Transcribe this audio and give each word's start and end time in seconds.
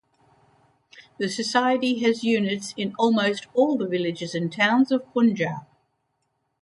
The 1.19 1.29
society 1.29 1.99
has 1.99 2.23
units 2.23 2.73
in 2.75 2.95
almost 2.97 3.45
all 3.53 3.77
the 3.77 3.85
villages 3.87 4.33
and 4.33 4.51
towns 4.51 4.91
of 4.91 5.05
Punjab. 5.13 5.67